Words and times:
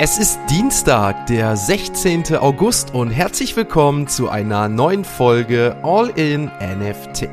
Es 0.00 0.16
ist 0.16 0.38
Dienstag, 0.48 1.26
der 1.26 1.56
16. 1.56 2.36
August 2.36 2.94
und 2.94 3.10
herzlich 3.10 3.56
willkommen 3.56 4.06
zu 4.06 4.28
einer 4.28 4.68
neuen 4.68 5.04
Folge 5.04 5.74
All 5.82 6.10
in 6.10 6.52
NFT. 6.60 7.28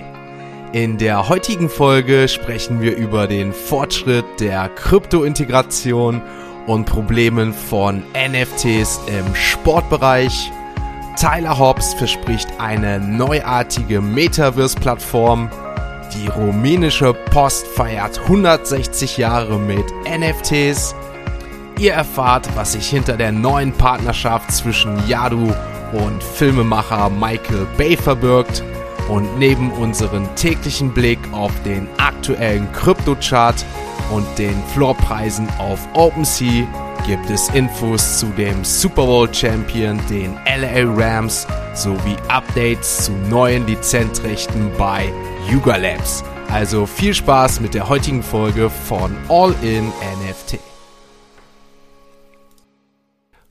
In 0.72 0.98
der 0.98 1.30
heutigen 1.30 1.70
Folge 1.70 2.28
sprechen 2.28 2.82
wir 2.82 2.98
über 2.98 3.28
den 3.28 3.54
Fortschritt 3.54 4.26
der 4.40 4.68
Krypto-Integration 4.70 6.24
und 6.66 6.86
Problemen 6.86 7.54
von 7.54 8.02
NFTs 8.16 9.00
im 9.06 9.36
Sportbereich. 9.36 10.52
Tyler 11.20 11.60
Hobbs 11.60 11.94
verspricht 11.94 12.50
eine 12.58 13.00
neuartige 13.00 14.02
Metaverse-Plattform. 14.02 15.52
Die 16.16 16.30
rumänische 16.30 17.14
Post 17.14 17.68
feiert 17.68 18.20
160 18.22 19.18
Jahre 19.18 19.60
mit 19.60 19.86
NFTs 20.10 20.96
Ihr 21.78 21.94
erfahrt, 21.94 22.48
was 22.56 22.72
sich 22.72 22.88
hinter 22.88 23.18
der 23.18 23.34
neuen 23.34 23.74
Partnerschaft 23.74 24.52
zwischen 24.52 25.06
Yadu 25.08 25.54
und 25.92 26.24
Filmemacher 26.24 27.10
Michael 27.10 27.68
Bay 27.78 27.98
verbirgt. 27.98 28.64
Und 29.10 29.38
neben 29.38 29.72
unserem 29.72 30.34
täglichen 30.36 30.94
Blick 30.94 31.20
auf 31.32 31.52
den 31.64 31.88
aktuellen 31.98 32.72
Kryptochart 32.72 33.66
und 34.12 34.26
den 34.38 34.56
Floorpreisen 34.74 35.48
auf 35.60 35.80
OpenSea 35.94 36.66
gibt 37.06 37.30
es 37.30 37.50
Infos 37.50 38.20
zu 38.20 38.28
dem 38.38 38.64
Super 38.64 39.06
Bowl 39.06 39.32
Champion, 39.32 40.00
den 40.10 40.34
LA 40.46 40.92
Rams, 40.96 41.46
sowie 41.76 42.16
Updates 42.30 43.06
zu 43.06 43.12
neuen 43.30 43.68
Lizenzrechten 43.68 44.72
bei 44.78 45.12
Yuga 45.52 45.76
Labs. 45.76 46.24
Also 46.52 46.88
viel 46.88 47.14
Spaß 47.14 47.60
mit 47.60 47.76
der 47.76 47.90
heutigen 47.90 48.24
Folge 48.24 48.72
von 48.72 49.16
All 49.30 49.54
in 49.62 49.90
NFT 49.90 50.75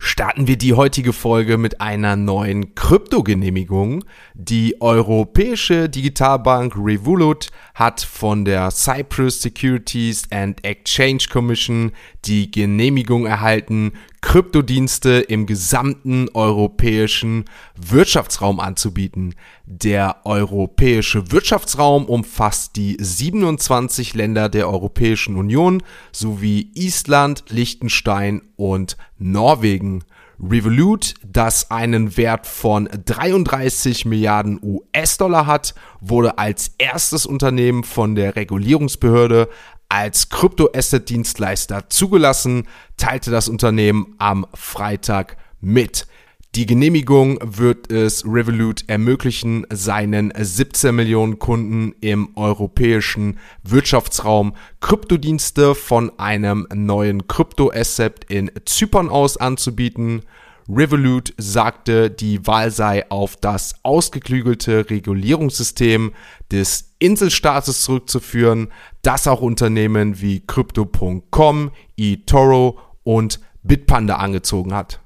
starten 0.04 0.46
wir 0.46 0.58
die 0.58 0.74
heutige 0.74 1.14
Folge 1.14 1.56
mit 1.56 1.80
einer 1.80 2.14
neuen 2.14 2.74
Kryptogenehmigung. 2.74 4.04
Die 4.34 4.80
europäische 4.82 5.88
Digitalbank 5.88 6.74
Revolut 6.76 7.48
hat 7.74 8.02
von 8.02 8.44
der 8.44 8.70
Cyprus 8.70 9.40
Securities 9.40 10.30
and 10.30 10.62
Exchange 10.62 11.24
Commission 11.32 11.92
die 12.26 12.50
Genehmigung 12.50 13.24
erhalten, 13.24 13.92
Kryptodienste 14.24 15.20
im 15.20 15.44
gesamten 15.44 16.30
europäischen 16.32 17.44
Wirtschaftsraum 17.76 18.58
anzubieten. 18.58 19.34
Der 19.66 20.22
europäische 20.24 21.30
Wirtschaftsraum 21.30 22.06
umfasst 22.06 22.74
die 22.76 22.96
27 22.98 24.14
Länder 24.14 24.48
der 24.48 24.70
Europäischen 24.70 25.36
Union 25.36 25.82
sowie 26.10 26.70
Island, 26.74 27.44
Liechtenstein 27.50 28.40
und 28.56 28.96
Norwegen. 29.18 30.04
Revolut, 30.42 31.14
das 31.24 31.70
einen 31.70 32.16
Wert 32.16 32.46
von 32.46 32.88
33 33.04 34.04
Milliarden 34.04 34.58
US-Dollar 34.62 35.46
hat, 35.46 35.74
wurde 36.00 36.38
als 36.38 36.74
erstes 36.78 37.24
Unternehmen 37.24 37.84
von 37.84 38.14
der 38.14 38.34
Regulierungsbehörde 38.36 39.48
als 39.88 40.28
Krypto-Asset-Dienstleister 40.28 41.88
zugelassen, 41.88 42.66
teilte 42.96 43.30
das 43.30 43.48
Unternehmen 43.48 44.14
am 44.18 44.46
Freitag 44.54 45.36
mit. 45.60 46.06
Die 46.54 46.66
Genehmigung 46.66 47.40
wird 47.42 47.90
es 47.90 48.24
Revolut 48.24 48.84
ermöglichen, 48.86 49.66
seinen 49.72 50.32
17 50.36 50.94
Millionen 50.94 51.40
Kunden 51.40 51.96
im 52.00 52.36
europäischen 52.36 53.40
Wirtschaftsraum 53.64 54.54
Kryptodienste 54.78 55.74
von 55.74 56.16
einem 56.16 56.68
neuen 56.72 57.26
Kryptoasset 57.26 58.26
in 58.28 58.52
Zypern 58.66 59.08
aus 59.08 59.36
anzubieten. 59.36 60.22
Revolut 60.68 61.34
sagte, 61.36 62.10
die 62.10 62.46
Wahl 62.46 62.70
sei 62.70 63.10
auf 63.10 63.36
das 63.36 63.74
ausgeklügelte 63.82 64.88
Regulierungssystem 64.88 66.12
des 66.50 66.94
Inselstaates 66.98 67.82
zurückzuführen, 67.82 68.72
das 69.02 69.28
auch 69.28 69.42
Unternehmen 69.42 70.20
wie 70.20 70.40
Crypto.com, 70.40 71.70
eToro 71.96 72.78
und 73.02 73.40
Bitpanda 73.62 74.16
angezogen 74.16 74.74
hat 74.74 75.03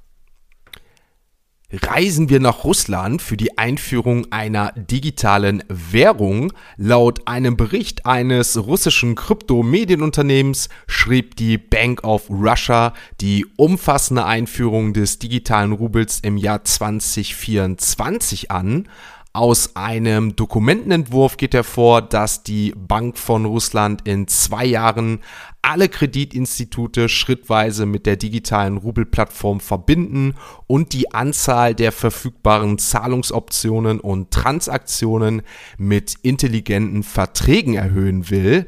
reisen 1.71 2.31
wir 2.31 2.41
nach 2.41 2.65
Russland 2.65 3.21
für 3.21 3.37
die 3.37 3.59
Einführung 3.59 4.33
einer 4.33 4.73
digitalen 4.73 5.63
Währung. 5.69 6.53
Laut 6.79 7.29
einem 7.29 7.59
Bericht 7.59 8.07
eines 8.07 8.57
russischen 8.57 9.15
Kryptomedienunternehmens 9.15 10.71
schrieb 10.87 11.37
die 11.37 11.59
Bank 11.59 12.05
of 12.05 12.31
Russia 12.31 12.95
die 13.21 13.47
umfassende 13.57 14.25
Einführung 14.25 14.95
des 14.95 15.19
digitalen 15.19 15.73
Rubels 15.73 16.21
im 16.21 16.39
Jahr 16.39 16.65
2024 16.65 18.51
an. 18.51 18.89
Aus 19.35 19.77
einem 19.77 20.37
Dokumentenentwurf 20.37 21.37
geht 21.37 21.55
hervor, 21.55 22.03
dass 22.03 22.43
die 22.43 22.73
Bank 22.77 23.19
von 23.19 23.45
Russland 23.45 24.09
in 24.09 24.27
zwei 24.27 24.65
Jahren 24.65 25.21
alle 25.61 25.89
Kreditinstitute 25.89 27.09
schrittweise 27.09 27.85
mit 27.85 28.07
der 28.07 28.17
digitalen 28.17 28.79
Rubelplattform 28.79 29.61
verbinden 29.61 30.35
und 30.67 30.93
die 30.95 31.13
Anzahl 31.13 31.75
der 31.75 31.93
verfügbaren 31.93 32.79
Zahlungsoptionen 32.79 34.01
und 34.01 34.31
Transaktionen 34.31 35.43
mit 35.77 36.15
intelligenten 36.23 37.03
Verträgen 37.03 37.75
erhöhen 37.75 38.31
will. 38.31 38.67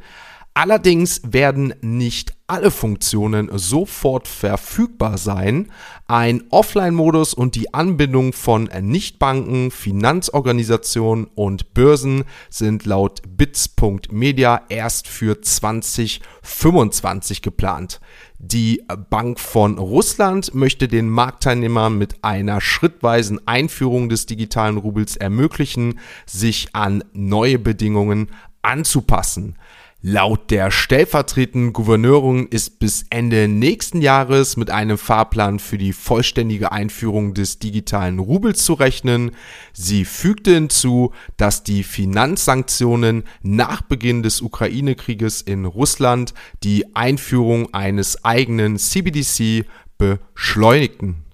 Allerdings 0.53 1.21
werden 1.25 1.75
nicht 1.81 2.35
alle 2.49 2.73
Funktionen 2.73 3.57
sofort 3.57 4.27
verfügbar 4.27 5.17
sein. 5.17 5.71
Ein 6.09 6.43
Offline-Modus 6.51 7.35
und 7.35 7.55
die 7.55 7.73
Anbindung 7.73 8.33
von 8.33 8.65
Nichtbanken, 8.65 9.71
Finanzorganisationen 9.71 11.29
und 11.37 11.73
Börsen 11.73 12.25
sind 12.49 12.85
laut 12.85 13.23
bits.media 13.29 14.63
erst 14.69 15.07
für 15.07 15.41
2025 15.41 17.43
geplant. 17.43 18.01
Die 18.41 18.83
Bank 19.09 19.39
von 19.39 19.79
Russland 19.79 20.53
möchte 20.55 20.89
den 20.89 21.09
Marktteilnehmern 21.09 21.97
mit 21.97 22.25
einer 22.25 22.61
schrittweisen 22.61 23.47
Einführung 23.47 24.09
des 24.09 24.27
digitalen 24.27 24.79
Rubels 24.79 25.17
ermöglichen, 25.17 26.01
sich 26.27 26.75
an 26.75 27.05
neue 27.13 27.61
Bedingungen 27.61 28.31
anzupassen. 28.63 29.57
Laut 30.03 30.51
der 30.51 30.71
stellvertretenden 30.71 31.75
Gouverneurin 31.75 32.47
ist 32.47 32.79
bis 32.79 33.05
Ende 33.11 33.49
nächsten 33.49 34.01
Jahres 34.01 34.57
mit 34.57 34.71
einem 34.71 34.97
Fahrplan 34.97 35.59
für 35.59 35.77
die 35.77 35.93
vollständige 35.93 36.73
Einführung 36.73 37.35
des 37.35 37.59
digitalen 37.59 38.19
Rubels 38.19 38.65
zu 38.65 38.73
rechnen. 38.73 39.33
Sie 39.75 40.07
fügte 40.07 40.55
hinzu, 40.55 41.13
dass 41.37 41.65
die 41.65 41.83
Finanzsanktionen 41.83 43.25
nach 43.43 43.83
Beginn 43.83 44.23
des 44.23 44.41
Ukraine-Krieges 44.41 45.43
in 45.43 45.67
Russland 45.67 46.33
die 46.63 46.97
Einführung 46.97 47.75
eines 47.75 48.25
eigenen 48.25 48.79
CBDC 48.79 49.67
beschleunigten. 49.99 51.27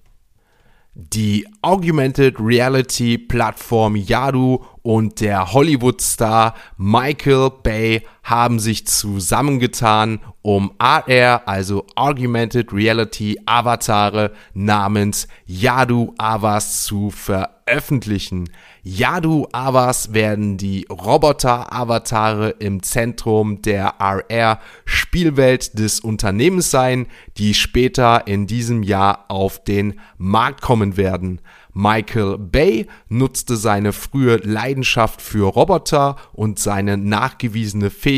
Die 0.93 1.47
Augmented 1.61 2.37
Reality 2.39 3.17
Plattform 3.17 3.95
Yadu 3.95 4.65
und 4.81 5.21
der 5.21 5.53
Hollywood-Star 5.53 6.55
Michael 6.75 7.51
Bay 7.61 8.01
haben 8.27 8.59
sich 8.59 8.85
zusammengetan, 8.85 10.19
um 10.41 10.73
AR, 10.79 11.47
also 11.47 11.85
Augmented 11.95 12.73
Reality 12.73 13.37
Avatare 13.45 14.33
namens 14.53 15.29
Yadu 15.45 16.13
Avas 16.17 16.83
zu 16.83 17.09
veröffentlichen. 17.09 18.49
Yadu 18.83 19.47
Avas 19.53 20.13
werden 20.13 20.57
die 20.57 20.85
Roboter-Avatare 20.89 22.49
im 22.59 22.83
Zentrum 22.83 23.61
der 23.61 24.01
AR-Spielwelt 24.01 25.79
des 25.79 26.01
Unternehmens 26.01 26.69
sein, 26.69 27.07
die 27.37 27.53
später 27.53 28.27
in 28.27 28.45
diesem 28.45 28.83
Jahr 28.83 29.23
auf 29.29 29.63
den 29.63 30.01
Markt 30.17 30.61
kommen 30.61 30.97
werden. 30.97 31.39
Michael 31.77 32.39
Bay 32.39 32.87
nutzte 33.07 33.55
seine 33.55 33.93
frühe 33.93 34.37
Leidenschaft 34.37 35.21
für 35.21 35.47
Roboter 35.47 36.15
und 36.33 36.57
seine 36.57 36.97
nachgewiesene 36.97 37.91
Fähigkeit, 37.91 38.16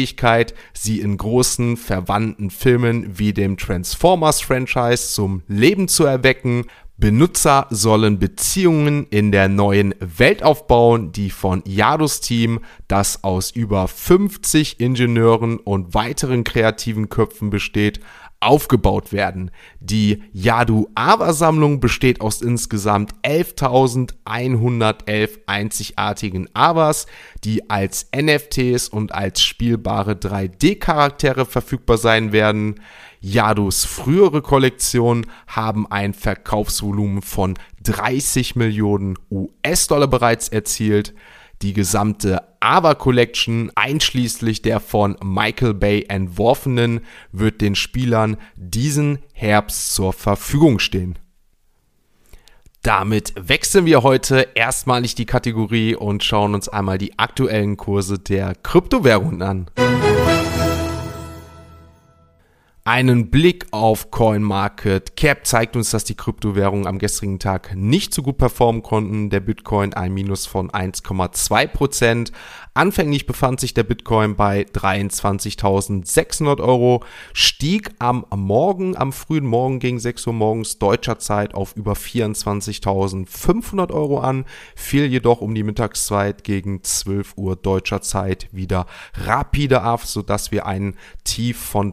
sie 0.73 0.99
in 0.99 1.17
großen 1.17 1.77
verwandten 1.77 2.49
Filmen 2.49 3.17
wie 3.17 3.33
dem 3.33 3.57
Transformers-Franchise 3.57 5.13
zum 5.13 5.43
Leben 5.47 5.87
zu 5.87 6.05
erwecken. 6.05 6.65
Benutzer 6.97 7.67
sollen 7.69 8.19
Beziehungen 8.19 9.07
in 9.09 9.31
der 9.31 9.47
neuen 9.47 9.95
Welt 9.99 10.43
aufbauen, 10.43 11.13
die 11.13 11.29
von 11.29 11.63
Yadus 11.65 12.19
Team, 12.19 12.59
das 12.89 13.23
aus 13.23 13.51
über 13.51 13.87
50 13.87 14.81
Ingenieuren 14.81 15.57
und 15.57 15.93
weiteren 15.93 16.43
kreativen 16.43 17.07
Köpfen 17.07 17.49
besteht, 17.49 18.01
aufgebaut 18.39 19.11
werden. 19.11 19.51
Die 19.79 20.23
Yadu 20.31 20.87
Awa 20.95 21.33
Sammlung 21.33 21.79
besteht 21.79 22.21
aus 22.21 22.41
insgesamt 22.41 23.13
11.111 23.23 25.39
einzigartigen 25.45 26.49
Awas, 26.53 27.07
die 27.43 27.69
als 27.69 28.09
NFTs 28.15 28.89
und 28.89 29.13
als 29.13 29.41
spielbare 29.41 30.13
3D-Charaktere 30.13 31.45
verfügbar 31.45 31.97
sein 31.97 32.31
werden. 32.31 32.75
Yadus 33.21 33.83
frühere 33.83 34.41
Kollektionen 34.41 35.25
haben 35.47 35.91
ein 35.91 36.13
Verkaufsvolumen 36.13 37.21
von 37.21 37.55
30 37.83 38.55
Millionen 38.55 39.17
US-Dollar 39.29 40.07
bereits 40.07 40.47
erzielt. 40.47 41.13
Die 41.61 41.73
gesamte 41.73 42.41
Ava 42.61 42.95
Collection, 42.95 43.69
einschließlich 43.75 44.61
der 44.61 44.79
von 44.79 45.17
Michael 45.21 45.73
Bay 45.73 46.05
entworfenen, 46.07 47.01
wird 47.33 47.59
den 47.59 47.75
Spielern 47.75 48.37
diesen 48.55 49.19
Herbst 49.33 49.93
zur 49.93 50.13
Verfügung 50.13 50.79
stehen. 50.79 51.19
Damit 52.81 53.33
wechseln 53.35 53.85
wir 53.85 54.03
heute 54.03 54.47
erstmalig 54.55 55.15
die 55.15 55.25
Kategorie 55.25 55.95
und 55.95 56.23
schauen 56.23 56.53
uns 56.53 56.69
einmal 56.69 56.97
die 56.97 57.19
aktuellen 57.19 57.75
Kurse 57.75 58.19
der 58.19 58.55
Kryptowährungen 58.55 59.41
an. 59.41 59.69
Einen 62.89 63.29
Blick 63.29 63.67
auf 63.69 64.09
CoinMarketCap 64.09 65.45
zeigt 65.45 65.75
uns, 65.75 65.91
dass 65.91 66.05
die 66.05 66.15
Kryptowährungen 66.15 66.87
am 66.87 66.97
gestrigen 66.97 67.37
Tag 67.37 67.75
nicht 67.75 68.15
so 68.15 68.23
gut 68.23 68.39
performen 68.39 68.81
konnten. 68.81 69.29
Der 69.29 69.41
Bitcoin 69.41 69.93
ein 69.93 70.11
Minus 70.11 70.47
von 70.47 70.71
1,2 70.71 71.67
Prozent. 71.67 72.31
Anfänglich 72.79 73.25
befand 73.25 73.59
sich 73.59 73.73
der 73.73 73.83
Bitcoin 73.83 74.35
bei 74.35 74.61
23.600 74.61 76.61
Euro, 76.61 77.03
stieg 77.33 77.91
am 77.99 78.25
Morgen, 78.33 78.95
am 78.95 79.11
frühen 79.11 79.45
Morgen 79.45 79.79
gegen 79.79 79.99
6 79.99 80.27
Uhr 80.27 80.33
morgens 80.33 80.79
deutscher 80.79 81.19
Zeit 81.19 81.55
auf 81.55 81.75
über 81.75 81.91
24.500 81.93 83.91
Euro 83.91 84.19
an, 84.19 84.45
fiel 84.75 85.07
jedoch 85.07 85.41
um 85.41 85.53
die 85.53 85.63
Mittagszeit 85.63 86.45
gegen 86.45 86.81
12 86.81 87.33
Uhr 87.35 87.57
deutscher 87.57 88.01
Zeit 88.01 88.47
wieder 88.53 88.85
rapide 89.13 89.81
ab, 89.81 90.05
sodass 90.05 90.51
wir 90.51 90.65
einen 90.65 90.95
Tief 91.25 91.59
von 91.59 91.91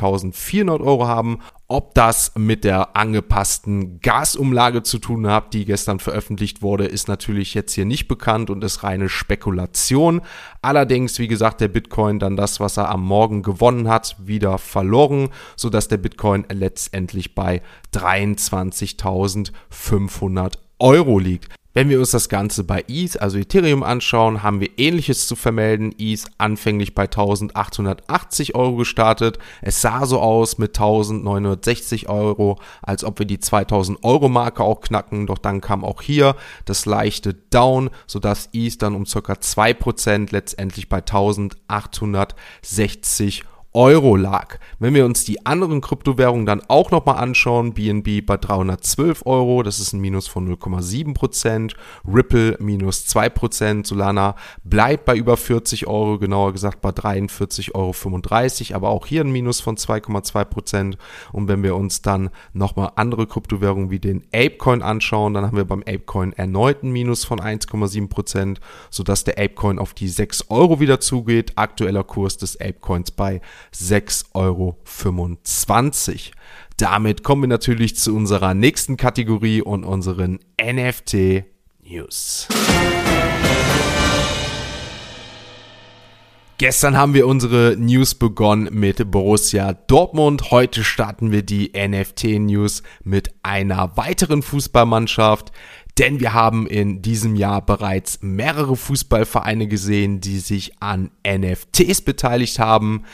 23.400 0.00 0.80
Euro 0.80 1.06
haben 1.06 1.40
ob 1.70 1.94
das 1.94 2.32
mit 2.36 2.64
der 2.64 2.94
angepassten 2.96 4.00
Gasumlage 4.00 4.82
zu 4.82 4.98
tun 4.98 5.28
hat, 5.28 5.54
die 5.54 5.64
gestern 5.64 6.00
veröffentlicht 6.00 6.62
wurde, 6.62 6.84
ist 6.84 7.06
natürlich 7.06 7.54
jetzt 7.54 7.74
hier 7.74 7.84
nicht 7.84 8.08
bekannt 8.08 8.50
und 8.50 8.64
ist 8.64 8.82
reine 8.82 9.08
Spekulation. 9.08 10.20
Allerdings, 10.62 11.20
wie 11.20 11.28
gesagt, 11.28 11.60
der 11.60 11.68
Bitcoin 11.68 12.18
dann 12.18 12.36
das, 12.36 12.58
was 12.58 12.76
er 12.76 12.88
am 12.88 13.04
Morgen 13.04 13.44
gewonnen 13.44 13.88
hat, 13.88 14.16
wieder 14.18 14.58
verloren, 14.58 15.28
sodass 15.54 15.86
der 15.86 15.98
Bitcoin 15.98 16.44
letztendlich 16.50 17.36
bei 17.36 17.62
23.500 17.94 20.54
Euro 20.80 21.20
liegt. 21.20 21.54
Wenn 21.72 21.88
wir 21.88 22.00
uns 22.00 22.10
das 22.10 22.28
Ganze 22.28 22.64
bei 22.64 22.84
ETH, 22.88 23.22
also 23.22 23.38
Ethereum, 23.38 23.84
anschauen, 23.84 24.42
haben 24.42 24.58
wir 24.58 24.70
ähnliches 24.76 25.28
zu 25.28 25.36
vermelden. 25.36 25.94
ETH 25.98 26.24
anfänglich 26.36 26.96
bei 26.96 27.04
1880 27.04 28.56
Euro 28.56 28.74
gestartet. 28.74 29.38
Es 29.62 29.80
sah 29.80 30.04
so 30.04 30.18
aus 30.18 30.58
mit 30.58 30.76
1960 30.76 32.08
Euro, 32.08 32.58
als 32.82 33.04
ob 33.04 33.20
wir 33.20 33.26
die 33.26 33.38
2000 33.38 34.02
Euro 34.02 34.28
Marke 34.28 34.64
auch 34.64 34.80
knacken. 34.80 35.28
Doch 35.28 35.38
dann 35.38 35.60
kam 35.60 35.84
auch 35.84 36.02
hier 36.02 36.34
das 36.64 36.86
leichte 36.86 37.34
Down, 37.34 37.90
sodass 38.08 38.48
ETH 38.52 38.82
dann 38.82 38.96
um 38.96 39.06
circa 39.06 39.34
2% 39.34 40.32
letztendlich 40.32 40.88
bei 40.88 40.98
1860 40.98 43.44
Euro 43.44 43.59
Euro 43.72 44.16
lag. 44.16 44.58
Wenn 44.80 44.94
wir 44.94 45.04
uns 45.04 45.24
die 45.24 45.46
anderen 45.46 45.80
Kryptowährungen 45.80 46.44
dann 46.44 46.60
auch 46.66 46.90
nochmal 46.90 47.18
anschauen, 47.18 47.72
BNB 47.72 48.26
bei 48.26 48.36
312 48.36 49.24
Euro, 49.26 49.62
das 49.62 49.78
ist 49.78 49.92
ein 49.92 50.00
Minus 50.00 50.26
von 50.26 50.52
0,7%, 50.52 51.74
Ripple 52.04 52.56
minus 52.58 53.06
2%, 53.06 53.86
Solana 53.86 54.34
bleibt 54.64 55.04
bei 55.04 55.16
über 55.16 55.36
40 55.36 55.86
Euro, 55.86 56.18
genauer 56.18 56.52
gesagt 56.52 56.80
bei 56.80 56.90
43,35 56.90 58.72
Euro, 58.72 58.76
aber 58.76 58.88
auch 58.88 59.06
hier 59.06 59.22
ein 59.22 59.30
Minus 59.30 59.60
von 59.60 59.76
2,2%. 59.76 60.96
Und 61.32 61.46
wenn 61.46 61.62
wir 61.62 61.76
uns 61.76 62.02
dann 62.02 62.30
nochmal 62.52 62.90
andere 62.96 63.28
Kryptowährungen 63.28 63.90
wie 63.90 64.00
den 64.00 64.24
Apecoin 64.32 64.82
anschauen, 64.82 65.34
dann 65.34 65.46
haben 65.46 65.56
wir 65.56 65.64
beim 65.64 65.82
Apecoin 65.82 66.32
erneut 66.32 66.82
ein 66.82 66.90
Minus 66.90 67.24
von 67.24 67.38
1,7%, 67.38 68.56
sodass 68.90 69.22
der 69.22 69.38
Apecoin 69.38 69.78
auf 69.78 69.94
die 69.94 70.08
6 70.08 70.50
Euro 70.50 70.80
wieder 70.80 70.98
zugeht. 70.98 71.52
Aktueller 71.54 72.02
Kurs 72.02 72.36
des 72.36 72.60
Apecoins 72.60 73.12
bei 73.12 73.40
6,25 73.74 74.34
Euro. 74.34 74.76
Damit 76.76 77.22
kommen 77.22 77.42
wir 77.42 77.48
natürlich 77.48 77.96
zu 77.96 78.16
unserer 78.16 78.54
nächsten 78.54 78.96
Kategorie 78.96 79.60
und 79.60 79.84
unseren 79.84 80.38
NFT 80.62 81.44
News. 81.82 82.48
Gestern 86.60 86.94
haben 86.94 87.14
wir 87.14 87.26
unsere 87.26 87.74
News 87.78 88.14
begonnen 88.14 88.68
mit 88.72 89.10
Borussia 89.10 89.72
Dortmund. 89.72 90.50
Heute 90.50 90.84
starten 90.84 91.32
wir 91.32 91.42
die 91.42 91.72
NFT 91.74 92.38
News 92.38 92.82
mit 93.02 93.30
einer 93.42 93.96
weiteren 93.96 94.42
Fußballmannschaft, 94.42 95.52
denn 95.96 96.20
wir 96.20 96.34
haben 96.34 96.66
in 96.66 97.00
diesem 97.00 97.34
Jahr 97.34 97.64
bereits 97.64 98.18
mehrere 98.20 98.76
Fußballvereine 98.76 99.68
gesehen, 99.68 100.20
die 100.20 100.38
sich 100.38 100.82
an 100.82 101.10
NFTs 101.26 102.02
beteiligt 102.02 102.58
haben. 102.58 103.04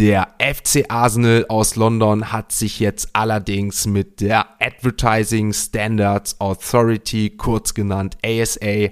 Der 0.00 0.28
FC 0.38 0.86
Arsenal 0.88 1.44
aus 1.50 1.76
London 1.76 2.32
hat 2.32 2.52
sich 2.52 2.80
jetzt 2.80 3.10
allerdings 3.12 3.86
mit 3.86 4.22
der 4.22 4.46
Advertising 4.58 5.52
Standards 5.52 6.40
Authority, 6.40 7.28
kurz 7.36 7.74
genannt 7.74 8.16
ASA, 8.24 8.88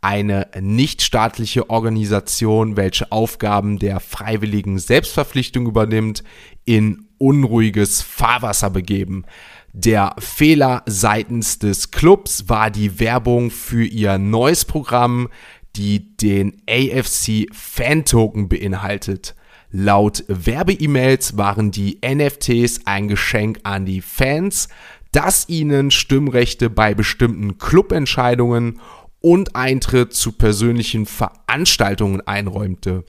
eine 0.00 0.48
nichtstaatliche 0.60 1.70
Organisation, 1.70 2.76
welche 2.76 3.12
Aufgaben 3.12 3.78
der 3.78 4.00
freiwilligen 4.00 4.80
Selbstverpflichtung 4.80 5.68
übernimmt, 5.68 6.24
in 6.64 7.06
unruhiges 7.18 8.02
Fahrwasser 8.02 8.70
begeben. 8.70 9.26
Der 9.72 10.16
Fehler 10.18 10.82
seitens 10.86 11.60
des 11.60 11.92
Clubs 11.92 12.48
war 12.48 12.72
die 12.72 12.98
Werbung 12.98 13.52
für 13.52 13.84
ihr 13.84 14.18
neues 14.18 14.64
Programm, 14.64 15.28
die 15.76 16.16
den 16.16 16.60
AFC 16.68 17.46
Fan 17.52 18.04
Token 18.04 18.48
beinhaltet. 18.48 19.36
Laut 19.70 20.24
Werbe-E-Mails 20.28 21.36
waren 21.36 21.70
die 21.70 21.98
NFTs 22.02 22.86
ein 22.86 23.06
Geschenk 23.06 23.60
an 23.64 23.84
die 23.84 24.00
Fans, 24.00 24.68
das 25.12 25.48
ihnen 25.48 25.90
Stimmrechte 25.90 26.70
bei 26.70 26.94
bestimmten 26.94 27.58
Clubentscheidungen 27.58 28.80
und 29.20 29.56
Eintritt 29.56 30.14
zu 30.14 30.32
persönlichen 30.32 31.04
Veranstaltungen 31.04 32.26
einräumte. 32.26 33.04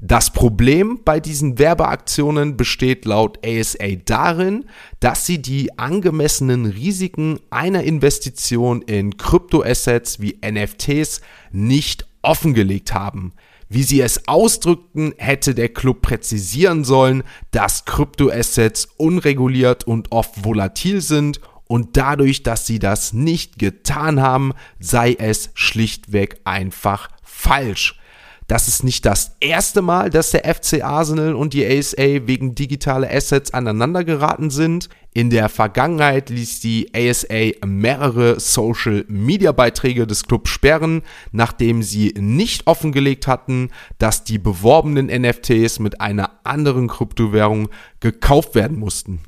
Das 0.00 0.32
Problem 0.32 1.00
bei 1.04 1.18
diesen 1.18 1.58
Werbeaktionen 1.58 2.56
besteht 2.56 3.04
laut 3.04 3.44
ASA 3.44 3.96
darin, 4.04 4.66
dass 5.00 5.26
sie 5.26 5.42
die 5.42 5.76
angemessenen 5.76 6.66
Risiken 6.66 7.40
einer 7.50 7.82
Investition 7.82 8.80
in 8.82 9.16
Kryptoassets 9.16 10.20
wie 10.20 10.38
NFTs 10.42 11.20
nicht 11.50 12.06
offengelegt 12.22 12.94
haben. 12.94 13.32
Wie 13.68 13.82
sie 13.82 14.00
es 14.00 14.26
ausdrückten, 14.26 15.12
hätte 15.18 15.54
der 15.54 15.68
Club 15.68 16.02
präzisieren 16.02 16.84
sollen, 16.84 17.22
dass 17.50 17.84
Kryptoassets 17.84 18.88
unreguliert 18.96 19.84
und 19.84 20.10
oft 20.10 20.44
volatil 20.44 21.02
sind 21.02 21.40
und 21.66 21.96
dadurch, 21.98 22.42
dass 22.42 22.66
sie 22.66 22.78
das 22.78 23.12
nicht 23.12 23.58
getan 23.58 24.20
haben, 24.22 24.52
sei 24.80 25.14
es 25.18 25.50
schlichtweg 25.54 26.40
einfach 26.44 27.10
falsch. 27.22 28.00
Das 28.48 28.66
ist 28.66 28.82
nicht 28.82 29.04
das 29.04 29.36
erste 29.40 29.82
Mal, 29.82 30.08
dass 30.08 30.30
der 30.30 30.42
FC 30.54 30.82
Arsenal 30.82 31.34
und 31.34 31.52
die 31.52 31.66
ASA 31.66 32.26
wegen 32.26 32.54
digitaler 32.54 33.10
Assets 33.12 33.52
aneinander 33.52 34.04
geraten 34.04 34.48
sind. 34.48 34.88
In 35.12 35.28
der 35.28 35.50
Vergangenheit 35.50 36.30
ließ 36.30 36.60
die 36.60 36.90
ASA 36.94 37.66
mehrere 37.66 38.40
Social 38.40 39.04
Media 39.06 39.52
Beiträge 39.52 40.06
des 40.06 40.24
Clubs 40.24 40.48
sperren, 40.48 41.02
nachdem 41.30 41.82
sie 41.82 42.14
nicht 42.18 42.66
offengelegt 42.66 43.26
hatten, 43.26 43.68
dass 43.98 44.24
die 44.24 44.38
beworbenen 44.38 45.08
NFTs 45.08 45.78
mit 45.78 46.00
einer 46.00 46.40
anderen 46.44 46.88
Kryptowährung 46.88 47.68
gekauft 48.00 48.54
werden 48.54 48.78
mussten. 48.78 49.20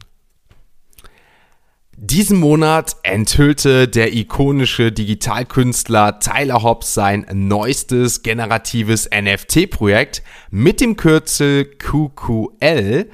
Diesen 2.02 2.40
Monat 2.40 2.96
enthüllte 3.02 3.86
der 3.86 4.14
ikonische 4.14 4.90
Digitalkünstler 4.90 6.18
Tyler 6.18 6.62
Hobbs 6.62 6.94
sein 6.94 7.26
neuestes 7.30 8.22
generatives 8.22 9.10
NFT-Projekt 9.14 10.22
mit 10.50 10.80
dem 10.80 10.96
Kürzel 10.96 11.66
QQL. 11.66 13.10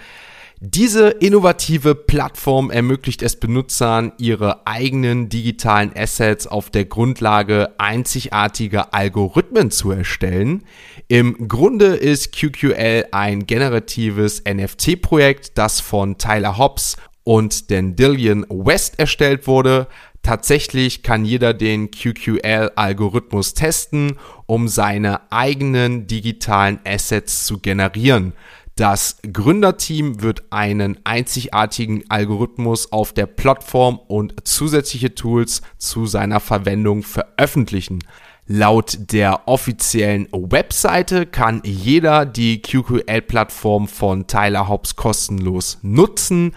Diese 0.60 1.08
innovative 1.08 1.96
Plattform 1.96 2.70
ermöglicht 2.70 3.22
es 3.22 3.34
Benutzern, 3.34 4.12
ihre 4.18 4.66
eigenen 4.68 5.28
digitalen 5.28 5.92
Assets 5.94 6.46
auf 6.46 6.70
der 6.70 6.84
Grundlage 6.84 7.74
einzigartiger 7.78 8.94
Algorithmen 8.94 9.70
zu 9.70 9.90
erstellen. 9.90 10.62
Im 11.08 11.48
Grunde 11.48 11.96
ist 11.96 12.32
QQL 12.32 13.06
ein 13.10 13.46
generatives 13.46 14.44
NFT-Projekt, 14.48 15.58
das 15.58 15.80
von 15.80 16.18
Tyler 16.18 16.56
Hobbs 16.56 16.96
und 17.26 17.72
Dandelion 17.72 18.46
West 18.48 19.00
erstellt 19.00 19.48
wurde. 19.48 19.88
Tatsächlich 20.22 21.02
kann 21.02 21.24
jeder 21.24 21.54
den 21.54 21.90
QQL-Algorithmus 21.90 23.54
testen, 23.54 24.16
um 24.46 24.68
seine 24.68 25.32
eigenen 25.32 26.06
digitalen 26.06 26.78
Assets 26.86 27.44
zu 27.44 27.58
generieren. 27.58 28.32
Das 28.76 29.16
Gründerteam 29.32 30.22
wird 30.22 30.44
einen 30.50 31.00
einzigartigen 31.02 32.04
Algorithmus 32.08 32.92
auf 32.92 33.12
der 33.12 33.26
Plattform 33.26 33.98
und 34.06 34.46
zusätzliche 34.46 35.14
Tools 35.16 35.62
zu 35.78 36.06
seiner 36.06 36.38
Verwendung 36.38 37.02
veröffentlichen. 37.02 38.04
Laut 38.46 38.98
der 39.10 39.48
offiziellen 39.48 40.28
Webseite 40.30 41.26
kann 41.26 41.62
jeder 41.64 42.24
die 42.24 42.62
QQL-Plattform 42.62 43.88
von 43.88 44.28
Tyler 44.28 44.68
Hobbs 44.68 44.94
kostenlos 44.94 45.78
nutzen. 45.82 46.54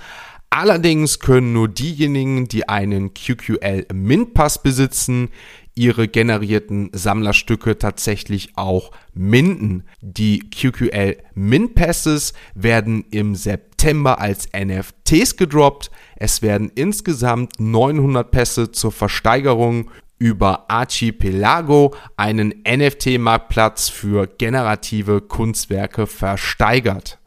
Allerdings 0.49 1.19
können 1.19 1.53
nur 1.53 1.67
diejenigen, 1.67 2.47
die 2.47 2.67
einen 2.67 3.13
QQL 3.13 3.85
Mint 3.93 4.33
Pass 4.33 4.61
besitzen, 4.61 5.29
ihre 5.75 6.07
generierten 6.07 6.89
Sammlerstücke 6.91 7.77
tatsächlich 7.77 8.57
auch 8.57 8.91
minden. 9.13 9.83
Die 10.01 10.39
QQL 10.39 11.17
Mint 11.35 11.75
Passes 11.75 12.33
werden 12.55 13.05
im 13.11 13.35
September 13.35 14.19
als 14.19 14.49
NFTs 14.51 15.37
gedroppt. 15.37 15.91
Es 16.17 16.41
werden 16.41 16.71
insgesamt 16.73 17.59
900 17.59 18.29
Pässe 18.29 18.71
zur 18.71 18.91
Versteigerung 18.91 19.91
über 20.17 20.69
Archipelago, 20.69 21.95
einen 22.17 22.53
NFT-Marktplatz 22.67 23.87
für 23.87 24.27
generative 24.27 25.21
Kunstwerke, 25.21 26.07
versteigert. 26.07 27.18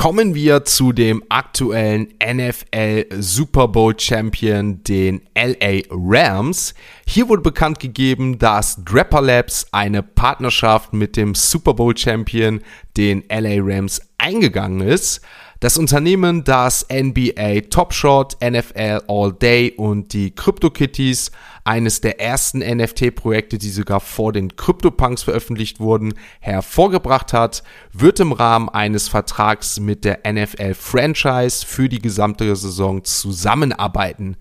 Kommen 0.00 0.34
wir 0.34 0.64
zu 0.64 0.94
dem 0.94 1.22
aktuellen 1.28 2.08
NFL 2.24 3.04
Super 3.20 3.68
Bowl 3.68 3.92
Champion, 4.00 4.82
den 4.82 5.20
LA 5.36 5.82
Rams. 5.90 6.72
Hier 7.06 7.28
wurde 7.28 7.42
bekannt 7.42 7.80
gegeben, 7.80 8.38
dass 8.38 8.82
Draper 8.82 9.20
Labs 9.20 9.66
eine 9.72 10.02
Partnerschaft 10.02 10.94
mit 10.94 11.18
dem 11.18 11.34
Super 11.34 11.74
Bowl 11.74 11.94
Champion, 11.94 12.62
den 12.96 13.24
LA 13.28 13.56
Rams, 13.58 14.00
eingegangen 14.16 14.88
ist. 14.88 15.20
Das 15.60 15.76
Unternehmen, 15.76 16.42
das 16.42 16.86
NBA 16.90 17.68
Top 17.68 17.92
Shot, 17.92 18.38
NFL 18.42 19.02
All 19.08 19.30
Day 19.30 19.74
und 19.76 20.14
die 20.14 20.34
CryptoKitties, 20.34 21.32
eines 21.64 22.00
der 22.00 22.18
ersten 22.18 22.60
NFT-Projekte, 22.60 23.58
die 23.58 23.68
sogar 23.68 24.00
vor 24.00 24.32
den 24.32 24.56
CryptoPunks 24.56 25.22
veröffentlicht 25.22 25.78
wurden, 25.78 26.14
hervorgebracht 26.40 27.34
hat, 27.34 27.62
wird 27.92 28.20
im 28.20 28.32
Rahmen 28.32 28.70
eines 28.70 29.08
Vertrags 29.08 29.78
mit 29.78 30.06
der 30.06 30.20
NFL 30.26 30.72
Franchise 30.72 31.66
für 31.66 31.90
die 31.90 31.98
gesamte 31.98 32.56
Saison 32.56 33.04
zusammenarbeiten. 33.04 34.38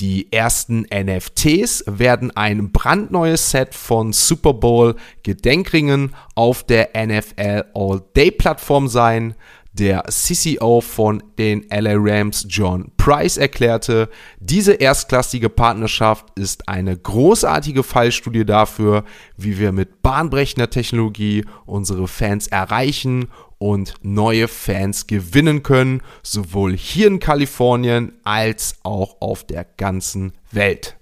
Die 0.00 0.30
ersten 0.30 0.86
NFTs 0.94 1.84
werden 1.86 2.30
ein 2.36 2.72
brandneues 2.72 3.50
Set 3.50 3.74
von 3.74 4.12
Super 4.12 4.52
Bowl 4.52 4.96
Gedenkringen 5.22 6.14
auf 6.34 6.62
der 6.62 6.90
NFL 6.94 7.64
All 7.74 8.02
Day 8.14 8.30
Plattform 8.30 8.86
sein. 8.86 9.34
Der 9.78 10.02
CCO 10.10 10.80
von 10.80 11.22
den 11.38 11.64
LA 11.70 11.94
Rams, 11.94 12.46
John 12.48 12.90
Price, 12.96 13.36
erklärte, 13.36 14.08
diese 14.40 14.72
erstklassige 14.72 15.48
Partnerschaft 15.48 16.26
ist 16.36 16.68
eine 16.68 16.96
großartige 16.96 17.84
Fallstudie 17.84 18.44
dafür, 18.44 19.04
wie 19.36 19.56
wir 19.56 19.70
mit 19.70 20.02
bahnbrechender 20.02 20.68
Technologie 20.68 21.44
unsere 21.64 22.08
Fans 22.08 22.48
erreichen 22.48 23.28
und 23.58 23.94
neue 24.02 24.48
Fans 24.48 25.06
gewinnen 25.06 25.62
können, 25.62 26.02
sowohl 26.24 26.76
hier 26.76 27.06
in 27.06 27.20
Kalifornien 27.20 28.14
als 28.24 28.74
auch 28.82 29.20
auf 29.20 29.46
der 29.46 29.64
ganzen 29.64 30.32
Welt. 30.50 30.96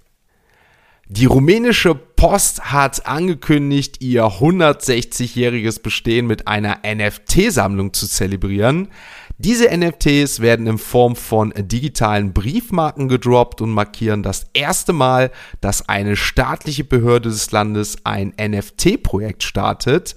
Die 1.08 1.26
rumänische 1.26 1.98
Post 2.16 2.72
hat 2.72 3.06
angekündigt, 3.06 4.00
ihr 4.00 4.24
160-jähriges 4.24 5.82
Bestehen 5.82 6.26
mit 6.26 6.48
einer 6.48 6.78
NFT-Sammlung 6.82 7.92
zu 7.92 8.08
zelebrieren. 8.08 8.88
Diese 9.36 9.68
NFTs 9.76 10.40
werden 10.40 10.66
in 10.66 10.78
Form 10.78 11.14
von 11.14 11.52
digitalen 11.54 12.32
Briefmarken 12.32 13.08
gedroppt 13.08 13.60
und 13.60 13.70
markieren 13.70 14.22
das 14.22 14.46
erste 14.54 14.94
Mal, 14.94 15.30
dass 15.60 15.90
eine 15.90 16.16
staatliche 16.16 16.84
Behörde 16.84 17.28
des 17.28 17.52
Landes 17.52 17.98
ein 18.04 18.32
NFT-Projekt 18.40 19.42
startet. 19.42 20.16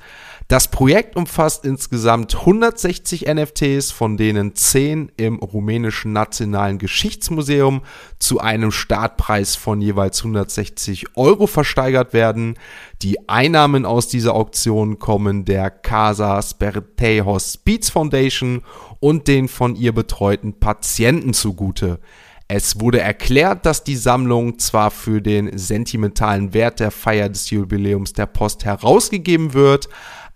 Das 0.50 0.68
Projekt 0.68 1.16
umfasst 1.16 1.64
insgesamt 1.64 2.36
160 2.36 3.28
NFTs, 3.32 3.92
von 3.92 4.18
denen 4.18 4.56
10 4.56 5.12
im 5.16 5.36
rumänischen 5.36 6.12
Nationalen 6.12 6.80
Geschichtsmuseum 6.80 7.84
zu 8.18 8.40
einem 8.40 8.72
Startpreis 8.72 9.56
von 9.56 9.80
jeweils 9.80 10.22
160 10.22 11.16
Euro 11.16 11.46
versteigert 11.46 12.14
werden. 12.14 12.56
Die 13.04 13.30
Einnahmen 13.30 13.86
aus 13.86 14.08
dieser 14.08 14.34
Auktion 14.34 14.98
kommen 14.98 15.46
der 15.46 15.70
Casa 15.70 16.42
Spertejos 16.42 17.58
Beats 17.58 17.92
Foundation 17.92 18.64
und 19.00 19.28
den 19.28 19.50
von 19.50 19.76
ihr 19.76 19.94
betreuten 19.94 20.60
Patienten 20.60 21.36
zugute. 21.36 22.00
Es 22.48 22.80
wurde 22.80 23.00
erklärt, 23.00 23.68
dass 23.68 23.84
die 23.84 23.96
Sammlung 23.96 24.58
zwar 24.58 24.90
für 24.90 25.22
den 25.22 25.56
sentimentalen 25.56 26.56
Wert 26.56 26.80
der 26.80 26.90
Feier 26.90 27.30
des 27.30 27.52
Jubiläums 27.52 28.14
der 28.14 28.26
Post 28.26 28.66
herausgegeben 28.66 29.54
wird, 29.54 29.88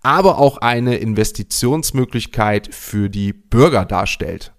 aber 0.03 0.37
auch 0.37 0.57
eine 0.57 0.97
Investitionsmöglichkeit 0.97 2.73
für 2.73 3.09
die 3.09 3.33
Bürger 3.33 3.85
darstellt. 3.85 4.53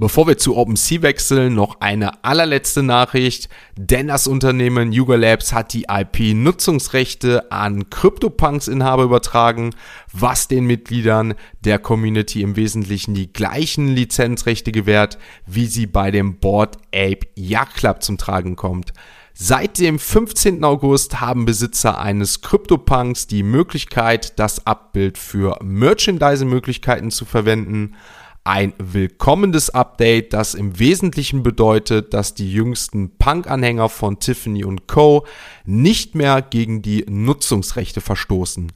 Bevor 0.00 0.28
wir 0.28 0.38
zu 0.38 0.56
OpenSea 0.56 1.02
wechseln, 1.02 1.56
noch 1.56 1.80
eine 1.80 2.22
allerletzte 2.22 2.84
Nachricht, 2.84 3.48
denn 3.76 4.06
das 4.06 4.28
Unternehmen 4.28 4.92
Yuga 4.92 5.16
Labs 5.16 5.52
hat 5.52 5.72
die 5.72 5.86
IP-Nutzungsrechte 5.90 7.50
an 7.50 7.90
CryptoPunks-Inhaber 7.90 9.02
übertragen, 9.02 9.74
was 10.12 10.46
den 10.46 10.66
Mitgliedern 10.66 11.34
der 11.64 11.80
Community 11.80 12.42
im 12.42 12.54
Wesentlichen 12.54 13.14
die 13.14 13.32
gleichen 13.32 13.88
Lizenzrechte 13.88 14.70
gewährt, 14.70 15.18
wie 15.46 15.66
sie 15.66 15.88
bei 15.88 16.12
dem 16.12 16.38
Board 16.38 16.76
Ape 16.94 17.26
Yacht 17.34 17.74
Club 17.74 18.04
zum 18.04 18.18
Tragen 18.18 18.54
kommt. 18.54 18.92
Seit 19.40 19.78
dem 19.78 20.00
15. 20.00 20.64
August 20.64 21.20
haben 21.20 21.44
Besitzer 21.44 22.00
eines 22.00 22.40
CryptoPunks 22.40 23.28
die 23.28 23.44
Möglichkeit, 23.44 24.36
das 24.40 24.66
Abbild 24.66 25.16
für 25.16 25.60
Merchandising-Möglichkeiten 25.62 27.12
zu 27.12 27.24
verwenden. 27.24 27.94
Ein 28.42 28.72
willkommenes 28.78 29.70
Update, 29.70 30.32
das 30.32 30.54
im 30.54 30.80
Wesentlichen 30.80 31.44
bedeutet, 31.44 32.14
dass 32.14 32.34
die 32.34 32.52
jüngsten 32.52 33.16
Punk-Anhänger 33.16 33.88
von 33.88 34.18
Tiffany 34.18 34.64
Co. 34.88 35.24
nicht 35.64 36.16
mehr 36.16 36.42
gegen 36.42 36.82
die 36.82 37.06
Nutzungsrechte 37.08 38.00
verstoßen. 38.00 38.72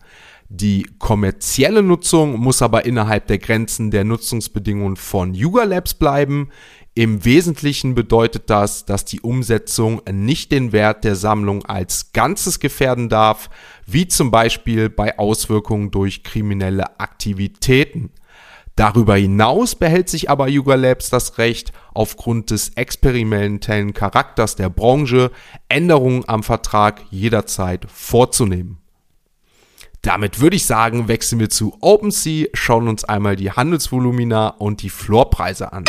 Die 0.49 0.87
kommerzielle 0.99 1.83
Nutzung 1.83 2.38
muss 2.38 2.61
aber 2.61 2.85
innerhalb 2.85 3.26
der 3.26 3.38
Grenzen 3.38 3.90
der 3.90 4.04
Nutzungsbedingungen 4.04 4.97
von 4.97 5.33
Yuga 5.33 5.64
Labs 5.64 5.95
bleiben. 5.95 6.50
Im 6.94 7.25
Wesentlichen 7.25 7.94
bedeutet 7.94 8.50
das, 8.50 8.84
dass 8.84 9.06
die 9.06 9.22
Umsetzung 9.22 10.02
nicht 10.11 10.52
den 10.52 10.72
Wert 10.72 11.04
der 11.04 11.16
Sammlung 11.16 11.64
als 11.64 12.12
Ganzes 12.12 12.61
gefährden 12.61 13.08
darf, 13.08 13.49
wie 13.87 14.08
zum 14.08 14.30
Beispiel 14.30 14.90
bei 14.90 15.18
Auswirkungen 15.18 15.90
durch 15.90 16.22
kriminelle 16.22 17.00
Aktivitäten. 17.00 18.11
Darüber 18.76 19.16
hinaus 19.16 19.75
behält 19.75 20.11
sich 20.11 20.28
aber 20.28 20.49
Yuga 20.49 20.75
Labs 20.75 21.08
das 21.08 21.38
Recht, 21.38 21.72
aufgrund 21.94 22.50
des 22.50 22.70
experimentellen 22.70 23.94
Charakters 23.94 24.56
der 24.56 24.68
Branche 24.68 25.30
Änderungen 25.70 26.25
am 26.26 26.42
Vertrag 26.42 27.00
jederzeit 27.11 27.87
vorzunehmen. 27.90 28.78
Damit 30.02 30.40
würde 30.40 30.56
ich 30.56 30.66
sagen, 30.66 31.08
wechseln 31.08 31.38
wir 31.38 31.49
zu 31.49 31.75
OpenSea, 31.80 32.49
schauen 32.52 32.88
uns 32.88 33.04
einmal 33.04 33.37
die 33.37 33.52
Handelsvolumina 33.52 34.49
und 34.49 34.82
die 34.82 34.90
Floorpreise 34.90 35.72
an. 35.72 35.84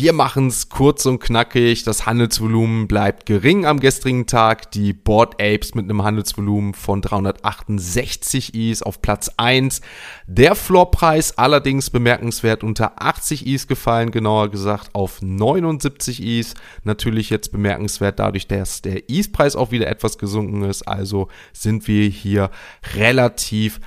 Wir 0.00 0.14
machen 0.14 0.46
es 0.46 0.70
kurz 0.70 1.04
und 1.04 1.18
knackig. 1.18 1.84
Das 1.84 2.06
Handelsvolumen 2.06 2.88
bleibt 2.88 3.26
gering 3.26 3.66
am 3.66 3.80
gestrigen 3.80 4.26
Tag. 4.26 4.70
Die 4.70 4.94
Board 4.94 5.34
Apes 5.34 5.74
mit 5.74 5.84
einem 5.84 6.02
Handelsvolumen 6.02 6.72
von 6.72 7.02
368 7.02 8.54
Is 8.54 8.82
auf 8.82 9.02
Platz 9.02 9.30
1. 9.36 9.82
Der 10.26 10.54
Floorpreis 10.54 11.36
allerdings 11.36 11.90
bemerkenswert 11.90 12.64
unter 12.64 13.02
80 13.02 13.46
Is 13.46 13.66
gefallen, 13.66 14.10
genauer 14.10 14.50
gesagt 14.50 14.94
auf 14.94 15.20
79 15.20 16.22
Is. 16.22 16.54
Natürlich 16.82 17.28
jetzt 17.28 17.52
bemerkenswert 17.52 18.20
dadurch, 18.20 18.48
dass 18.48 18.80
der 18.80 19.10
Is-Preis 19.10 19.54
auch 19.54 19.70
wieder 19.70 19.88
etwas 19.88 20.16
gesunken 20.16 20.62
ist. 20.62 20.88
Also 20.88 21.28
sind 21.52 21.86
wir 21.88 22.08
hier 22.08 22.50
relativ 22.96 23.80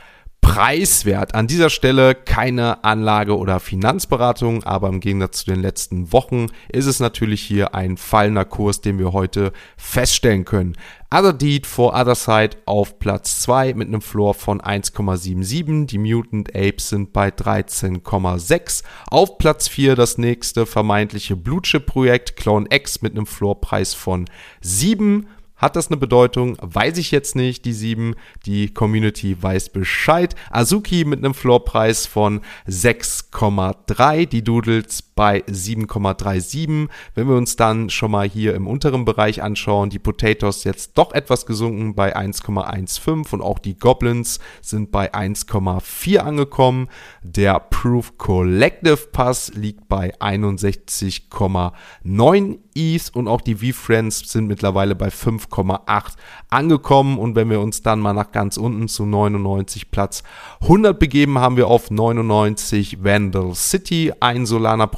preiswert. 0.44 1.34
An 1.34 1.48
dieser 1.48 1.70
Stelle 1.70 2.14
keine 2.14 2.84
Anlage- 2.84 3.38
oder 3.38 3.60
Finanzberatung, 3.60 4.64
aber 4.64 4.90
im 4.90 5.00
Gegensatz 5.00 5.40
zu 5.40 5.46
den 5.46 5.62
letzten 5.62 6.12
Wochen 6.12 6.48
ist 6.70 6.86
es 6.86 7.00
natürlich 7.00 7.42
hier 7.42 7.74
ein 7.74 7.98
fallender 7.98 8.46
Kurs, 8.46 8.82
den 8.82 9.00
wir 9.00 9.14
heute 9.14 9.54
feststellen 9.78 10.46
können. 10.46 10.76
Other 11.16 11.34
Deed 11.34 11.66
for 11.66 11.94
Other 11.94 12.16
Side 12.16 12.58
auf 12.66 13.00
Platz 13.00 13.40
2 13.42 13.76
mit 13.76 13.88
einem 13.88 14.02
Floor 14.02 14.34
von 14.34 14.62
1,77. 14.62 15.86
Die 15.86 15.98
Mutant 15.98 16.56
Apes 16.56 16.90
sind 16.90 17.14
bei 17.14 17.30
13,6. 17.30 18.84
Auf 19.10 19.38
Platz 19.38 19.68
4 19.68 19.96
das 19.96 20.18
nächste 20.18 20.66
vermeintliche 20.66 21.36
Blue 21.36 21.62
Chip 21.62 21.86
Projekt 21.86 22.36
Clone 22.36 22.68
X 22.70 23.02
mit 23.02 23.14
einem 23.14 23.28
Floorpreis 23.28 23.94
von 23.94 24.26
7 24.62 25.28
Hat 25.56 25.76
das 25.76 25.88
eine 25.88 25.98
Bedeutung? 25.98 26.58
Weiß 26.62 26.98
ich 26.98 27.12
jetzt 27.12 27.36
nicht. 27.36 27.66
Die 27.66 27.74
7, 27.74 28.16
die 28.46 28.74
Community 28.74 29.38
weiß 29.42 29.70
Bescheid. 29.70 30.36
Azuki 30.50 31.06
mit 31.06 31.20
einem 31.20 31.34
Floorpreis 31.34 32.06
von 32.06 32.42
6,3. 32.68 34.26
Die 34.26 34.44
Doodles 34.44 35.02
bei 35.16 35.44
7,37. 35.46 36.90
Wenn 37.16 37.28
wir 37.28 37.36
uns 37.36 37.56
dann 37.56 37.90
schon 37.90 38.12
mal 38.12 38.28
hier 38.28 38.56
im 38.56 38.68
unteren 38.68 39.06
Bereich 39.06 39.42
anschauen, 39.42 39.90
die 39.90 40.00
Potatoes 40.00 40.64
jetzt 40.64 40.98
doch 40.98 41.14
etwas 41.14 41.46
gesunken 41.46 41.96
bei 41.96 42.16
1,15 42.16 43.34
und 43.34 43.42
auch 43.42 43.60
die 43.60 43.78
Goblins 43.78 44.40
sind 44.62 44.92
bei 44.92 45.14
1,4 45.14 46.18
angekommen. 46.18 46.90
Der 47.22 47.60
Proof 47.60 48.18
Collective 48.18 49.10
Pass 49.12 49.54
liegt 49.54 49.88
bei 49.88 50.16
61,9 50.20 52.58
ETH 52.76 53.12
und 53.14 53.28
auch 53.28 53.42
die 53.42 53.56
V-Friends 53.56 54.32
sind 54.32 54.48
mittlerweile 54.48 54.96
bei 54.96 55.10
5,8 55.10 56.14
angekommen. 56.50 57.18
Und 57.18 57.36
wenn 57.36 57.50
wir 57.50 57.60
uns 57.60 57.82
dann 57.82 58.00
mal 58.00 58.14
nach 58.14 58.32
ganz 58.32 58.58
unten 58.58 58.88
zu 58.88 59.06
99 59.06 59.92
Platz 59.92 60.24
100 60.62 60.98
begeben, 60.98 61.40
haben 61.40 61.58
wir 61.58 61.68
auf 61.68 61.92
99 61.92 63.04
Vandal 63.04 63.54
City, 63.56 64.14
ein 64.20 64.46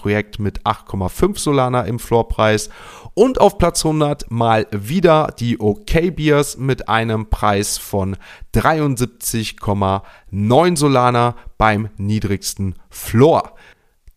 Solana-Projekt 0.06 0.40
mit 0.40 0.62
8,5 0.64 1.40
Solana 1.40 1.82
im 1.82 2.00
Floorpreis. 2.00 2.70
Und 3.16 3.42
auf 3.42 3.58
Platz 3.58 3.84
100 3.86 4.30
mal 4.30 4.68
wieder 4.72 5.34
die 5.40 5.60
OK 5.60 6.16
Beers 6.16 6.58
mit 6.58 6.88
einem 6.90 7.30
Preis 7.30 7.78
von 7.78 8.18
73,9 8.54 10.78
Solana 10.78 11.36
beim 11.58 11.90
niedrigsten 11.98 12.76
Floor. 12.90 13.55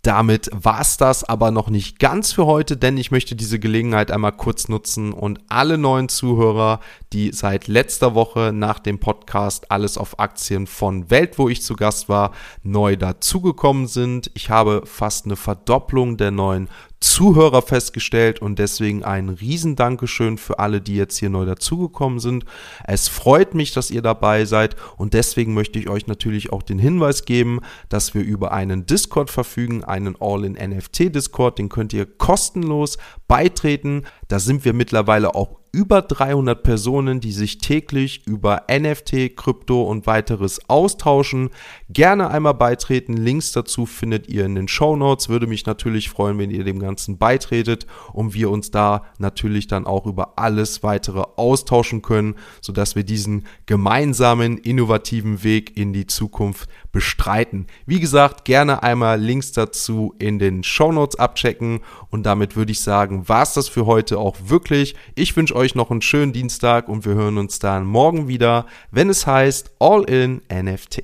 Damit 0.02 0.48
war's 0.52 0.96
das 0.96 1.24
aber 1.24 1.50
noch 1.50 1.70
nicht 1.70 1.98
ganz 1.98 2.32
für 2.32 2.46
heute, 2.46 2.76
denn 2.76 2.96
ich 2.96 3.10
möchte 3.10 3.34
diese 3.34 3.58
Gelegenheit 3.58 4.12
einmal 4.12 4.30
kurz 4.30 4.68
nutzen 4.68 5.12
und 5.12 5.40
alle 5.48 5.76
neuen 5.76 6.08
Zuhörer, 6.08 6.78
die 7.12 7.32
seit 7.32 7.66
letzter 7.66 8.14
Woche 8.14 8.52
nach 8.54 8.78
dem 8.78 9.00
Podcast 9.00 9.72
Alles 9.72 9.98
auf 9.98 10.20
Aktien 10.20 10.68
von 10.68 11.10
Welt, 11.10 11.36
wo 11.36 11.48
ich 11.48 11.62
zu 11.62 11.74
Gast 11.74 12.08
war, 12.08 12.30
neu 12.62 12.96
dazugekommen 12.96 13.88
sind. 13.88 14.30
Ich 14.34 14.50
habe 14.50 14.82
fast 14.84 15.24
eine 15.24 15.36
Verdopplung 15.36 16.16
der 16.16 16.30
neuen 16.30 16.68
Zuhörer 17.00 17.62
festgestellt 17.62 18.42
und 18.42 18.58
deswegen 18.58 19.04
ein 19.04 19.28
riesen 19.28 19.76
Dankeschön 19.76 20.36
für 20.36 20.58
alle, 20.58 20.80
die 20.80 20.96
jetzt 20.96 21.16
hier 21.18 21.30
neu 21.30 21.44
dazugekommen 21.44 22.18
sind. 22.18 22.44
Es 22.84 23.08
freut 23.08 23.54
mich, 23.54 23.72
dass 23.72 23.90
ihr 23.90 24.02
dabei 24.02 24.44
seid 24.44 24.76
und 24.96 25.14
deswegen 25.14 25.54
möchte 25.54 25.78
ich 25.78 25.88
euch 25.88 26.06
natürlich 26.06 26.52
auch 26.52 26.62
den 26.62 26.78
Hinweis 26.78 27.24
geben, 27.24 27.60
dass 27.88 28.14
wir 28.14 28.22
über 28.22 28.52
einen 28.52 28.86
Discord 28.86 29.30
verfügen, 29.30 29.84
einen 29.84 30.16
All-in-NFT 30.18 31.14
Discord, 31.14 31.58
den 31.58 31.68
könnt 31.68 31.92
ihr 31.92 32.06
kostenlos 32.06 32.98
beitreten. 33.28 34.04
Da 34.26 34.40
sind 34.40 34.64
wir 34.64 34.72
mittlerweile 34.72 35.34
auch 35.34 35.58
über 35.72 36.02
300 36.02 36.62
Personen, 36.62 37.20
die 37.20 37.32
sich 37.32 37.58
täglich 37.58 38.26
über 38.26 38.62
NFT, 38.70 39.36
Krypto 39.36 39.82
und 39.82 40.06
weiteres 40.06 40.68
austauschen. 40.68 41.50
Gerne 41.88 42.30
einmal 42.30 42.54
beitreten. 42.54 43.16
Links 43.16 43.52
dazu 43.52 43.86
findet 43.86 44.28
ihr 44.28 44.44
in 44.44 44.54
den 44.54 44.68
Show 44.68 44.96
Notes. 44.96 45.28
Würde 45.28 45.46
mich 45.46 45.66
natürlich 45.66 46.08
freuen, 46.08 46.38
wenn 46.38 46.50
ihr 46.50 46.64
dem 46.64 46.78
Ganzen 46.78 47.18
beitretet 47.18 47.86
und 48.12 48.34
wir 48.34 48.50
uns 48.50 48.70
da 48.70 49.04
natürlich 49.18 49.66
dann 49.66 49.86
auch 49.86 50.06
über 50.06 50.38
alles 50.38 50.82
weitere 50.82 51.22
austauschen 51.36 52.02
können, 52.02 52.34
sodass 52.60 52.96
wir 52.96 53.04
diesen 53.04 53.46
gemeinsamen 53.66 54.58
innovativen 54.58 55.42
Weg 55.42 55.76
in 55.76 55.92
die 55.92 56.06
Zukunft 56.06 56.68
bestreiten. 56.92 57.66
Wie 57.86 58.00
gesagt, 58.00 58.44
gerne 58.44 58.82
einmal 58.82 59.20
Links 59.20 59.52
dazu 59.52 60.14
in 60.18 60.38
den 60.38 60.64
Show 60.64 60.92
Notes 60.92 61.18
abchecken 61.18 61.80
und 62.10 62.24
damit 62.24 62.56
würde 62.56 62.72
ich 62.72 62.80
sagen, 62.80 63.28
war 63.28 63.42
es 63.42 63.54
das 63.54 63.68
für 63.68 63.86
heute 63.86 64.18
auch 64.18 64.36
wirklich. 64.46 64.94
Ich 65.14 65.36
wünsche 65.36 65.54
euch 65.58 65.74
noch 65.74 65.90
einen 65.90 66.02
schönen 66.02 66.32
Dienstag 66.32 66.88
und 66.88 67.04
wir 67.04 67.14
hören 67.14 67.36
uns 67.36 67.58
dann 67.58 67.84
morgen 67.84 68.28
wieder, 68.28 68.64
wenn 68.90 69.10
es 69.10 69.26
heißt 69.26 69.72
All 69.80 70.04
in 70.04 70.40
NFT. 70.50 71.02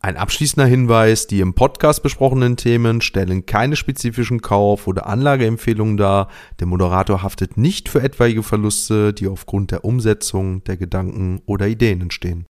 Ein 0.00 0.16
abschließender 0.16 0.66
Hinweis, 0.66 1.26
die 1.26 1.40
im 1.40 1.52
Podcast 1.52 2.02
besprochenen 2.02 2.56
Themen 2.56 3.02
stellen 3.02 3.44
keine 3.44 3.76
spezifischen 3.76 4.40
Kauf- 4.40 4.86
oder 4.86 5.06
Anlageempfehlungen 5.06 5.98
dar. 5.98 6.28
Der 6.60 6.66
Moderator 6.66 7.22
haftet 7.22 7.58
nicht 7.58 7.90
für 7.90 8.00
etwaige 8.00 8.42
Verluste, 8.42 9.12
die 9.12 9.28
aufgrund 9.28 9.70
der 9.70 9.84
Umsetzung 9.84 10.64
der 10.64 10.78
Gedanken 10.78 11.42
oder 11.44 11.68
Ideen 11.68 12.00
entstehen. 12.00 12.47